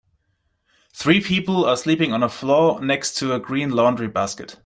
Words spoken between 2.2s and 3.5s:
a floor next to a